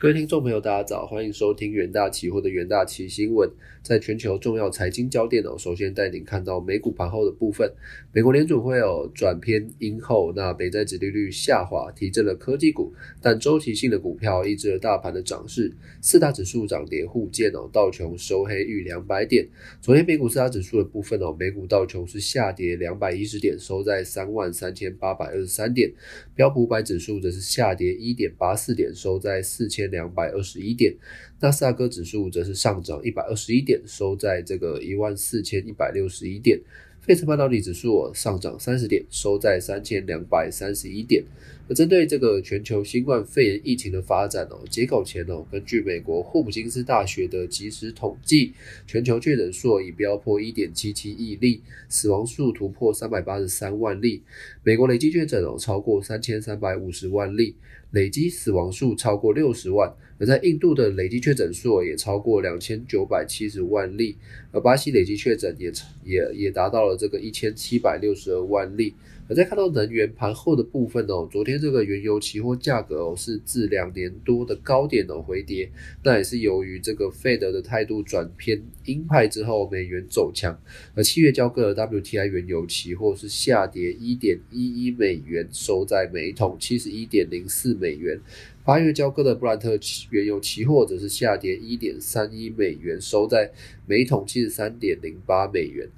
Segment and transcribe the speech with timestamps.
[0.00, 3.50] 各位听众朋友，大家早，欢迎收听元大期货的元大期新闻。
[3.82, 7.72] 在全球重要财经焦点哦，首先带您看到美股盘后的部分。
[8.12, 15.72] 美国联准会哦转偏阴后，那美债指利率下滑，提振了科技股，但周期性的股票抑制了大盘的涨势。
[16.00, 19.48] 四大指数涨跌互见哦，道琼收黑逾两百点。
[19.80, 25.90] 昨天美股四大指数的部分哦，美股道琼是下跌两百一十点，收在三万三千八百二十三点。
[26.36, 30.94] 标普五百指数则是下跌一点八四点，收在四千两百二十一点。
[31.40, 36.60] 纳斯达克指数则是上涨一百二十一点，收在这个一万四千一百六十一点。
[37.00, 41.24] 费城半导体指数上涨三十点，收在三千两百三十一点。
[41.66, 48.52] 那针对这个全球新冠肺炎疫情的发展哦，截稿前哦，根据美国霍普金斯大学的即时统计，
[48.86, 54.22] 全球确诊数已飙破一点七七亿例，死亡数突破三百八十三万例。
[54.62, 57.54] 美国累计确诊哦超过三千三百五十万例，
[57.90, 59.92] 累计死亡数超过六十万。
[60.20, 64.16] 而在印度的累计确诊数也超过两千九百七十万例，
[64.50, 65.72] 而巴西累计确诊也
[66.04, 68.94] 也也达到了这个一千七百六十二万例。
[69.28, 75.70] 而在看到能源盘后的部分哦，昨天这个原油期货价格哦是自两年多的高点哦回跌，
[76.02, 80.58] 那也是由于这个费德的态度转偏鹰派之后，美元走强。
[80.94, 88.18] 而七月交割的 WTI 原油期货是下跌一点一一美元，收在每桶七十一点零四美元。
[88.64, 89.78] 八月交割的布兰特
[90.10, 93.50] 原油期货则是下跌一点三一美元，收在
[93.86, 95.88] 每桶七十三点零八美元。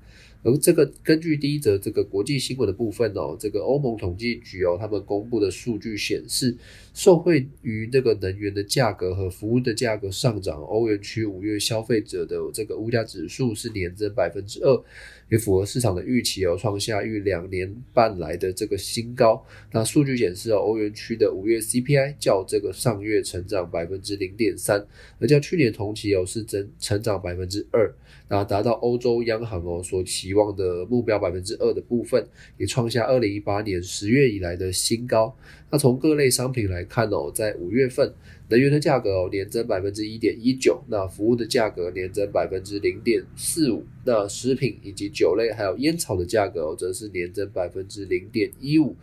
[0.42, 6.56] 而这个根据第一则这个国际新闻的部分哦，这个欧盟统计局哦，他们公布的数据显示，
[6.94, 14.82] 受惠于这个能源的价格和服务的价格上涨，欧元区五月消费者的这个物价指数是年增百分之二，
[15.30, 19.44] 也符合市场的预期哦，创下逾两年半来的这个新高。
[19.72, 24.86] 那数据显示哦，欧元区的五月 CPI 较这个上月成长百分之零点三，
[25.18, 27.92] 而较去年同期哦是增成长百分之二，
[28.28, 30.10] 那达到欧洲央行哦所期。
[30.20, 32.22] 期望的目标百分之二的部分，
[32.58, 35.34] 也创下二零一八年十月以来的新高。
[35.70, 38.12] 那从各类商品来看哦，在五月份，
[38.50, 48.96] 能源的价格哦年增百分之一点一九，那服务的价格年增百分之零点四五，那食品以及酒类还有烟草的价格哦，则是年增百分之零点一五。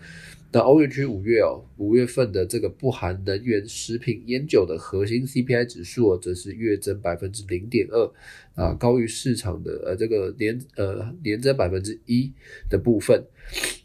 [0.51, 8.11] 那欧元区五月哦，五月份的这个不含能源、食品、烟酒的核心 CPI 指数哦，则是月增百分之零点二，
[8.55, 12.31] 啊，高于市场的呃这个年呃年增百分之一
[12.69, 13.23] 的部分。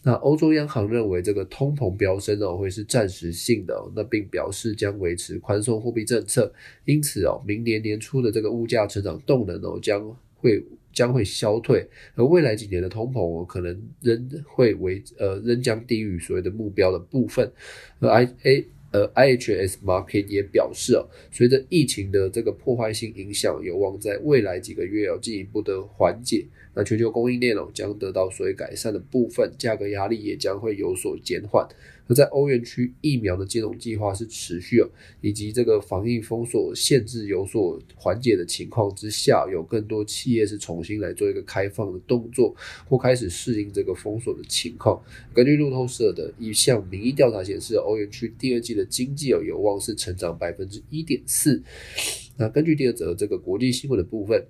[0.03, 6.53] 那欧洲央行认为这个通膨飙升哦会是暂时性的，那并表示将维持宽松货币政策，
[6.85, 10.65] 因此哦，明年年初的这个物价成长动能哦将会。
[10.95, 17.51] 将会消退，而未来几年的通膨可能仍会为呃仍将低于所谓的目标的部分，
[17.99, 31.67] 而 I A 呃 IHS Market 也表示哦，随着疫情的这个破坏性影响，有望在未来几个月要进一步的缓解，那全球供应链哦将得到所谓改善的部分，价格压力也将会有所减缓。
[32.09, 34.91] 而在欧元区疫苗的接种计划是持续哦，
[35.21, 42.55] 以及这个防疫封锁限制有所缓解的情况之下，有更多企业是重新来做一个开放的动作，
[42.89, 45.01] 或开始适应这个封锁的情况。
[45.33, 51.63] 根据路透社的一项民意调查显示，欧元区第二季的经济有望是成长百分之一点四。
[52.37, 54.45] 那根据第二则这个国际新闻的部分，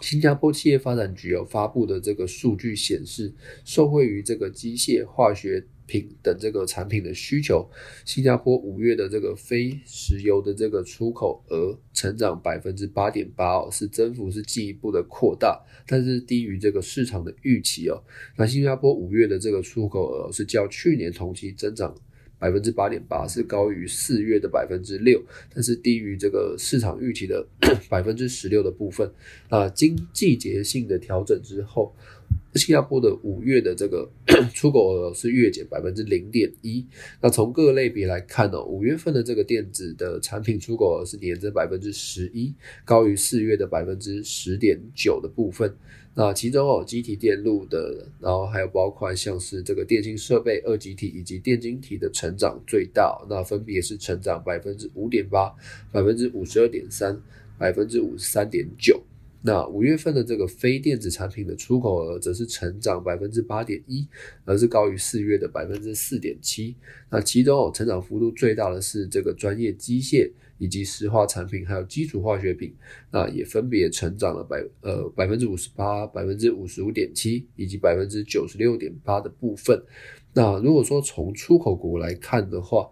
[0.00, 3.32] 新加坡企业发展局有发布的这个数据显示，
[3.64, 5.66] 受惠于这个机械化学。
[5.88, 7.64] 品等这个产品的需求，
[8.04, 18.02] 新加坡五月的这个非石油的这个出口额成长百分之八点八哦，是增幅是进一步的扩大，但是低于这个市场的预期哦。
[18.36, 21.94] 那新加坡五月的这个出口额是较去年同期增长
[22.38, 25.22] 百分之八点八，是高于四月的百分之六，
[25.54, 27.46] 但是低于这个市场预期的
[27.88, 29.10] 百分之十六的部分。
[29.50, 31.94] 那，经季节性的调整之后。
[32.56, 34.10] 新加坡的五月的这个
[34.54, 36.84] 出口额是月减百分之零点一。
[37.20, 42.54] 那从各类别来看呢，五月份的这个电子的产品出口额是年增百分之十一，
[42.84, 45.76] 高于四月的百分之十点九的部分。
[46.18, 55.54] 那其中哦，机体电路的，然后还有包括像是这个电信设备、二极体以及电晶体的成长最大，那分别是成长百分之五点八、
[55.92, 57.20] 百分之五十二点三、
[57.58, 58.98] 百分之五十三点九。
[59.46, 64.04] 那五月份的这个非电子产品的出口额则是成长百分之八点一，
[64.44, 66.74] 而是高于四月的百分之四点七。
[67.08, 70.28] 那其中，成长幅度最大的是这个专业机械
[70.58, 72.74] 以及石化产品，还有基础化学品，
[73.12, 79.80] 那也分别成长了百呃百分之五十八、百分之五十五点七以及百分之九十六点八的部分。
[80.34, 82.90] 那如果说从出口国来看的话，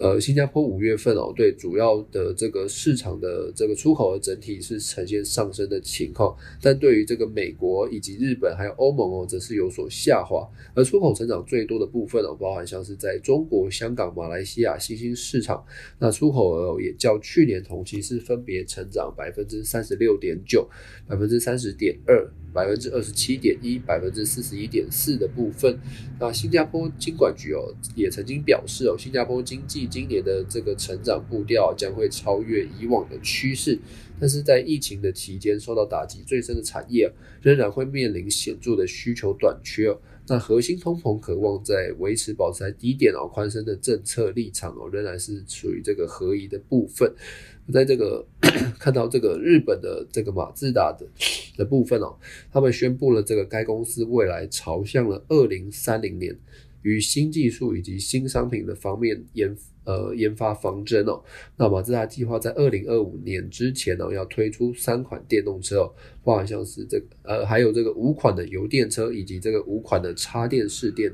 [0.00, 10.48] 呃，新加坡五月份哦，对主要的这个市场的这个出口的整体是呈现上升的情况，但对于这个美国以及日本还有欧盟哦，则是有所下滑。
[10.74, 15.62] 而出口成长最多的部分哦，包含像是在中国、香港、马来西亚新兴市场，
[15.98, 20.66] 那出口额也较去年同期是分别成长百分之三十六点九、
[21.06, 22.26] 百分之三十点二。
[22.52, 25.78] 百分之二十七点一，百分之四十一点四的部分。
[26.18, 33.78] 那新加坡经管局哦，也曾经表示哦，新加坡经济今年的这个成长步调将会超越以往的趋势。
[34.18, 37.10] 但是在疫情的期间受到打击最深的产业，
[37.40, 39.98] 仍然会面临显著的需求短缺哦。
[40.26, 47.12] 那核心通膨渴望在维持保持在低点哦，宽松的政策立场哦，仍然是处于这个合宜的部分。
[47.72, 48.24] 在这个
[48.78, 51.06] 看到这个日本的这个马自达的
[51.56, 52.16] 的部分哦，
[52.52, 56.36] 他们宣布了这个该公司未来朝向了二零三零年
[56.82, 61.22] 与新技术以及新商品的方面研呃研发方针哦。
[61.56, 65.92] 那马自达计划在二零二五年之前呢，要推出三款电动车哦，
[66.22, 71.12] 包含像是这个呃还有这个五款的油电车以及这个五款的插电式电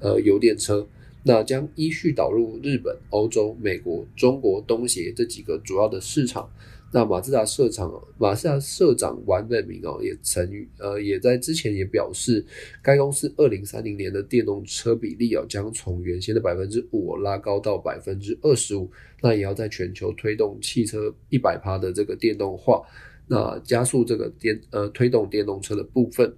[0.00, 0.86] 呃油电车。
[1.28, 6.48] 那将依序导入日本、欧洲、美国、中国、东协这几个主要的市场。
[6.92, 10.48] 那马自达社长马自达社长王本明哦，也曾
[10.78, 12.44] 呃也在之前也表示，
[12.82, 18.90] 该公司二零三零年的电动车比例哦，将从原先的百分之五拉高到百分之二十五。
[19.20, 22.82] 那也要在全球推动汽车一百趴的这个电动化，
[23.26, 26.32] 那加速这个电呃推动电动车的部分。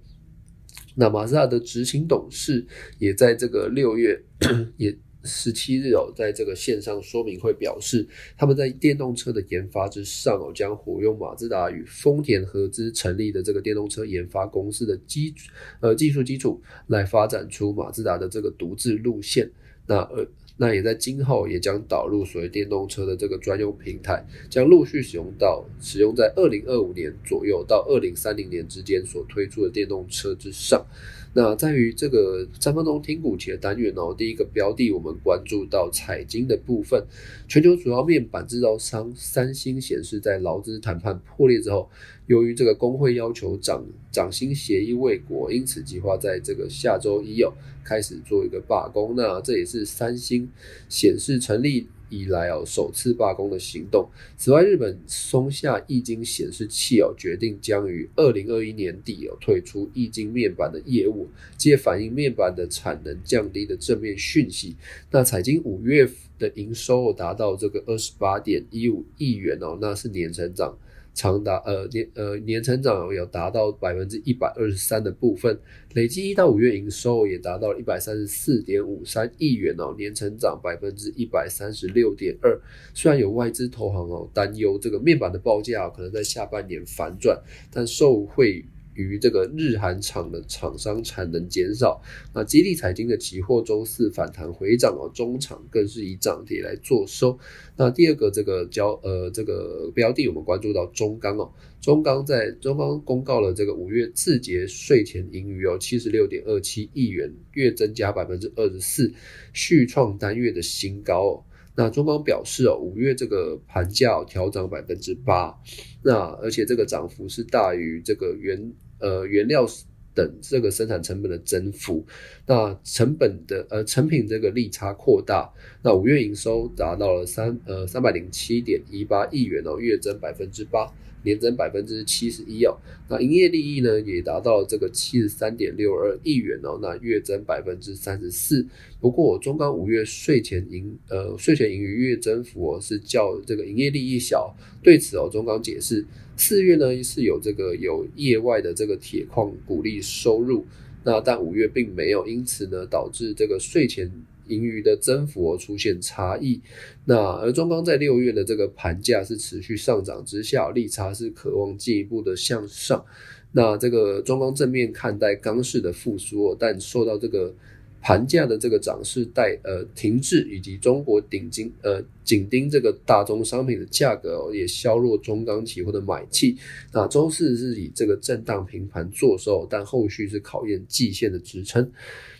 [0.95, 2.65] 那马自达的执行董事
[2.97, 4.19] 也在这个六月
[4.77, 8.07] 也十七日哦，在这个线上说明会表示，
[8.37, 15.33] 他们在电动车的研发之上哦，将活用马自达与丰田合资成立的这个电动车研发公司的基
[15.79, 19.49] 呃技术基础，来发展出马自达的这个独自路线。
[19.85, 20.27] 那呃。
[20.61, 30.85] 那也在今后也将导入所谓电动车的这个专用平台，将陆续使用到使用在二零二五年左右到二零三零年之间所推出的电动车之上。
[31.33, 37.05] 那在于这个三分钟听股期的单元哦，第一个标的我们关注到彩金的部分，
[37.47, 41.87] 全球主要面板制造商三星显示，在劳资谈判破裂之后，
[42.25, 47.53] 由于这个工会要求涨涨薪协议未果，因此计划在这个下周一哦
[47.83, 49.13] 开始做一个罢工。
[49.15, 50.49] 那这也是三星
[50.89, 51.87] 显示成立。
[52.09, 54.09] 以来哦，首次罢工的行动。
[54.37, 61.27] 此外，日本松下液晶显示器哦，决定将于二零二一年底哦退出液晶面板的业务，
[61.57, 64.75] 借反映面板的产能降低的正面讯息。
[65.11, 70.77] 那彩晶五月的营收达到这个二十八点一五亿元哦，那是年成长。
[71.19, 75.59] 长达呃年呃年成长有达到百分之一百二十三的部分，
[75.93, 82.57] 累计一到五月营收也达到一百三十四点五三亿元哦，年成长百分之一百三十六点二。
[82.93, 87.37] 虽然有外资投行哦担忧这个面板的报价可能在下半年反转，
[87.69, 88.63] 但受惠。
[89.01, 92.01] 于这个日韩厂的厂商产能减少，
[92.33, 97.37] 那基地财经的期货周四反弹回涨哦，中场更是以涨跌来做收。
[97.77, 101.51] 那第二个这个交呃这个标的，我们关注到中钢哦，
[101.81, 109.13] 中钢在中钢公告了这个五月自结税前盈余哦七十六点二七亿元，月增加百分之二十四，
[109.53, 111.43] 续创单月的新高哦。
[111.75, 115.55] 那中钢表示哦，五月这个盘价调涨百分之八，
[116.03, 118.73] 那而且这个涨幅是大于这个原。
[118.99, 119.65] 呃，原料
[120.13, 122.05] 等这个生产成本的增幅，
[122.45, 125.51] 那成本的呃成品这个利差扩大，
[125.83, 130.91] 那五月营收达到了三呃三百零七点一八亿元哦，月增百分之八。
[131.21, 132.77] 年增百分之七十一哦，
[133.09, 138.65] 那营业利益呢也达到了这个七十三点六二亿元哦，那月增百分之三十四。
[139.01, 146.05] 不过中钢五月税前盈呃税前盈余月增幅哦是较这个营业利益小，对此哦中钢解释，
[146.39, 150.65] 四月呢是有这个有业外的这个铁矿股利收入，
[151.03, 154.11] 那但五月并没有，因此呢导致这个税前。
[154.49, 156.59] 盈余的增幅而出现差异，
[157.05, 163.05] 那而中钢在六月的这个盘价是持续上涨之下，利差是渴望进一步的向上。
[163.51, 167.53] 那这个中钢正面看待钢市的复苏，但受到这个
[168.01, 176.57] 盘价的这个涨势带呃停滞，以及中国顶金呃紧盯这个大宗商品的价格也削弱中钢期货的买气。
[176.93, 181.91] 那周四是以这个震荡平盘做收，但后续是考验季线的支撑。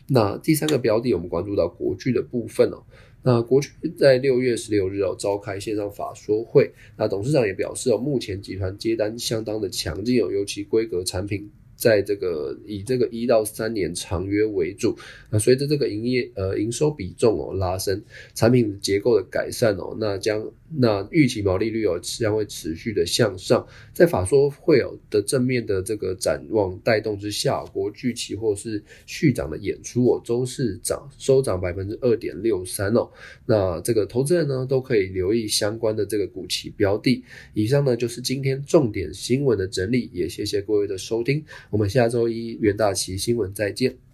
[0.07, 2.81] 那第三个标的，我们关注到国巨的部分哦。
[3.21, 14.95] 那国巨在六月十六日哦召开线上法说会，那董事长也表示哦，目前集团接单相当的强劲哦，尤其规格产品在这个以这个一到三年长约为主。
[15.31, 18.03] 那随着这个营业呃营收比重哦拉升，
[18.35, 23.65] 产品结构的改善哦，那将那预期毛利率哦将会持续的向上。
[23.93, 33.09] 在法说会有的正面的这个展望带动之下，国巨期货是续涨的演出哦，周四涨收涨百分之二点六三哦。
[33.45, 37.23] 那这个投资人呢都可以留意相关的这个股期标的。
[37.53, 44.08] 以上呢就是今天重点新闻的整理，也谢谢各位的收听，我们下周一元大旗新闻再见。